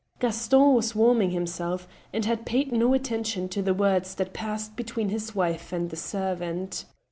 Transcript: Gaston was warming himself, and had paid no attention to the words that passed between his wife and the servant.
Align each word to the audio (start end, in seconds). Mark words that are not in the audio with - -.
Gaston 0.17 0.73
was 0.73 0.95
warming 0.95 1.29
himself, 1.29 1.87
and 2.11 2.25
had 2.25 2.43
paid 2.43 2.71
no 2.71 2.95
attention 2.95 3.47
to 3.49 3.61
the 3.61 3.75
words 3.75 4.15
that 4.15 4.33
passed 4.33 4.75
between 4.75 5.09
his 5.09 5.35
wife 5.35 5.71
and 5.71 5.91
the 5.91 5.95
servant. 5.95 6.85